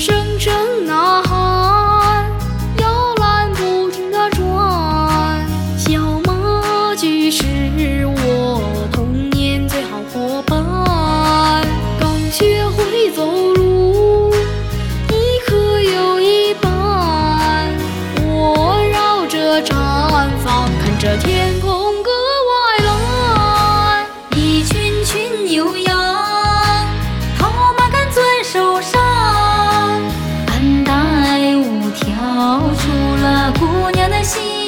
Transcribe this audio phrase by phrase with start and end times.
[0.00, 2.24] 声声呐喊，
[2.78, 5.46] 摇篮不停的转。
[5.76, 7.44] 小马驹是
[8.06, 11.68] 我童年最好伙伴，
[12.00, 14.32] 刚学会走路，
[15.10, 17.68] 一刻有一半。
[18.22, 22.10] 我绕着毡房，看着天空格
[22.48, 25.89] 外蓝，一群群牛羊。
[34.22, 34.59] 心。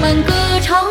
[0.00, 0.85] 们歌唱。